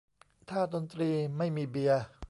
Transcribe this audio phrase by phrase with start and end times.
[0.49, 2.01] ถ้าดนตรีไม่มีเบียร์